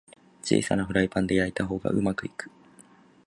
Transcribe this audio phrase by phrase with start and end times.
[0.41, 2.49] 小さなフライパンで焼いた方がうまくいく